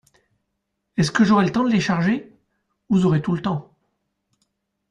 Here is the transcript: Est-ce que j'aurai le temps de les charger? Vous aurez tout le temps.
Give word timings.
Est-ce 0.97 1.11
que 1.11 1.23
j'aurai 1.23 1.45
le 1.45 1.51
temps 1.51 1.63
de 1.63 1.69
les 1.71 1.79
charger? 1.79 2.33
Vous 2.89 3.05
aurez 3.05 3.21
tout 3.21 3.33
le 3.35 3.41
temps. 3.43 3.77